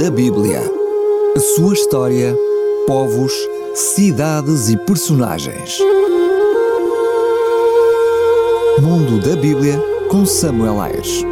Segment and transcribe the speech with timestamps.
[0.00, 0.62] da Bíblia.
[1.36, 2.34] A sua história,
[2.86, 3.34] povos,
[3.74, 5.78] cidades e personagens.
[8.80, 9.78] Mundo da Bíblia
[10.10, 11.22] com Samuel Ayres.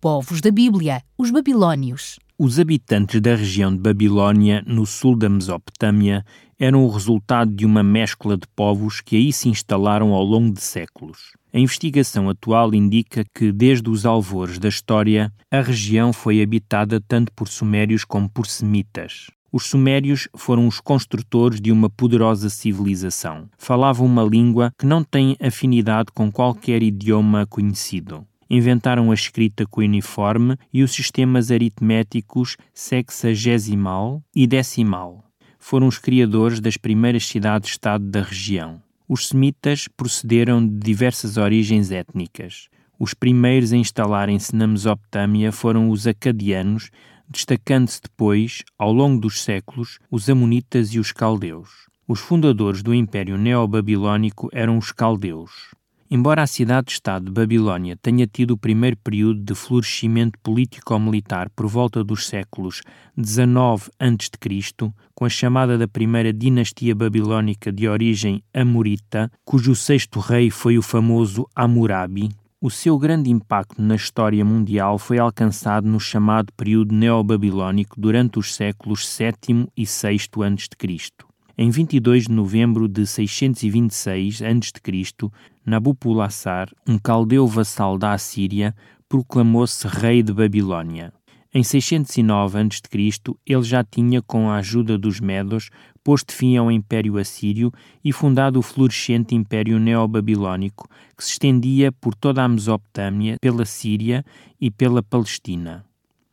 [0.00, 2.18] Povos da Bíblia, os babilônios.
[2.42, 6.24] Os habitantes da região de Babilônia, no sul da Mesopotâmia,
[6.58, 10.62] eram o resultado de uma mescla de povos que aí se instalaram ao longo de
[10.62, 11.32] séculos.
[11.52, 17.30] A investigação atual indica que, desde os alvores da história, a região foi habitada tanto
[17.34, 19.26] por sumérios como por semitas.
[19.52, 23.50] Os sumérios foram os construtores de uma poderosa civilização.
[23.58, 30.56] Falavam uma língua que não tem afinidade com qualquer idioma conhecido inventaram a escrita cuneiforme
[30.72, 35.24] e os sistemas aritméticos sexagesimal e decimal.
[35.58, 38.82] Foram os criadores das primeiras cidades-estado da região.
[39.08, 42.68] Os semitas procederam de diversas origens étnicas.
[42.98, 46.90] Os primeiros a instalarem-se na Mesopotâmia foram os acadianos,
[47.28, 51.70] destacando-se depois, ao longo dos séculos, os amonitas e os caldeus.
[52.06, 55.70] Os fundadores do Império Neobabilônico eram os caldeus.
[56.12, 62.02] Embora a cidade-estado de Babilônia tenha tido o primeiro período de florescimento político-militar por volta
[62.02, 62.82] dos séculos
[63.16, 70.50] 19 a.C., com a chamada da primeira dinastia babilônica de origem amorita, cujo sexto rei
[70.50, 76.52] foi o famoso Hammurabi, o seu grande impacto na história mundial foi alcançado no chamado
[76.56, 81.30] período neobabilônico durante os séculos VII e VI a.C.
[81.56, 85.30] Em 22 de novembro de 626 a.C.,
[85.64, 88.74] Nabopolassar, um caldeu vassal da Assíria,
[89.08, 91.12] proclamou-se rei de Babilônia.
[91.52, 95.68] Em 609 a.C., ele já tinha, com a ajuda dos Medos,
[96.04, 97.72] posto fim ao Império Assírio
[98.04, 104.24] e fundado o florescente Império Neobabilônico, que se estendia por toda a Mesopotâmia, pela Síria
[104.60, 105.84] e pela Palestina.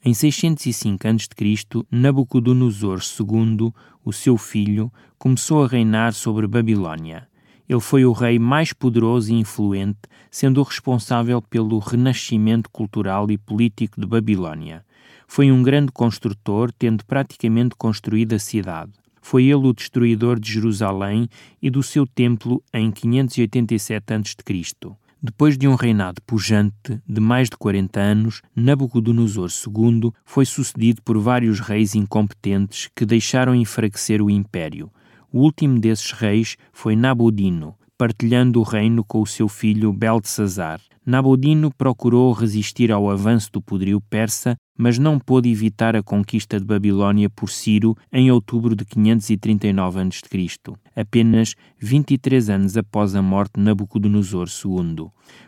[0.06, 3.74] Em 605 a.C., Nabucodonosor II,
[4.06, 7.28] o seu filho, começou a reinar sobre Babilônia.
[7.68, 10.00] Ele foi o rei mais poderoso e influente,
[10.32, 14.86] sendo o responsável pelo renascimento cultural e político de Babilônia.
[15.28, 18.94] Foi um grande construtor, tendo praticamente construído a cidade.
[19.22, 21.28] Foi ele o destruidor de Jerusalém
[21.62, 24.96] e do seu templo em 587 a.C.
[25.22, 31.18] Depois de um reinado pujante de mais de 40 anos, Nabucodonosor II foi sucedido por
[31.18, 34.90] vários reis incompetentes que deixaram enfraquecer o império.
[35.38, 40.82] O último desses reis foi Nabodino, partilhando o reino com o seu filho Beltesazar.
[41.06, 46.66] Nabodino procurou resistir ao avanço do poderio persa, mas não pôde evitar a conquista de
[46.66, 50.48] Babilônia por Ciro em outubro de 539 a.C.,
[50.96, 55.06] apenas 23 anos após a morte de Nabucodonosor II.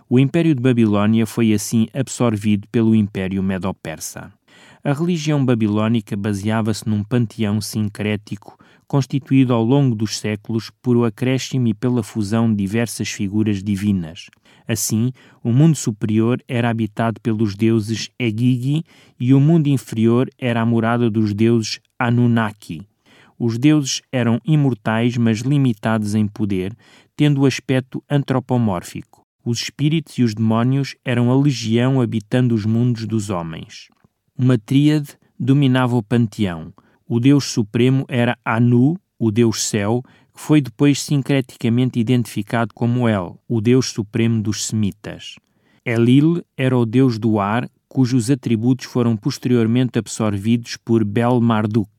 [0.08, 4.32] O Império de Babilônia foi assim absorvido pelo Império Medo-Persa.
[4.84, 8.59] A religião babilônica baseava-se num panteão sincrético
[8.90, 14.32] constituído ao longo dos séculos por o acréscimo e pela fusão de diversas figuras divinas.
[14.68, 15.12] Assim,
[15.44, 18.84] o mundo superior era habitado pelos deuses Egigi
[19.20, 22.82] e o mundo inferior era a morada dos deuses Anunnaki.
[23.38, 26.76] Os deuses eram imortais, mas limitados em poder,
[27.16, 29.24] tendo o aspecto antropomórfico.
[29.46, 33.88] Os espíritos e os demónios eram a legião habitando os mundos dos homens.
[34.36, 36.74] Uma tríade dominava o panteão.
[37.12, 43.40] O deus supremo era Anu, o deus céu, que foi depois sincreticamente identificado como El,
[43.48, 45.38] o deus supremo dos semitas.
[45.84, 51.90] Elil era o deus do ar, cujos atributos foram posteriormente absorvidos por Bel-Marduk.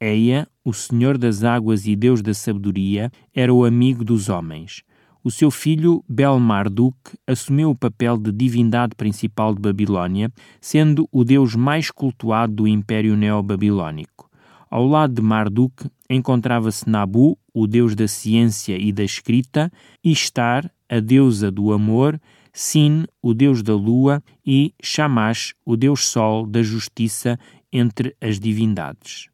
[0.00, 4.82] Eia, o senhor das águas e deus da sabedoria, era o amigo dos homens.
[5.22, 6.96] O seu filho Bel-Marduk
[7.28, 13.16] assumiu o papel de divindade principal de Babilônia, sendo o deus mais cultuado do Império
[13.16, 14.31] Neobabilônico.
[14.72, 19.70] Ao lado de Marduk encontrava-se Nabu, o deus da ciência e da escrita,
[20.02, 22.18] Ishtar, a deusa do amor,
[22.54, 27.38] Sin, o deus da lua, e Shamash, o deus sol da justiça
[27.70, 29.28] entre as divindades.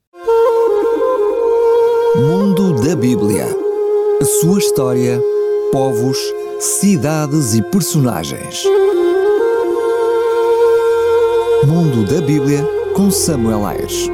[2.17, 3.47] Mundo da Bíblia.
[4.21, 5.23] A sua história
[5.71, 6.19] povos,
[6.59, 8.65] cidades e personagens.
[11.65, 12.65] Mundo da Bíblia
[12.97, 14.09] com Samuel Ayres.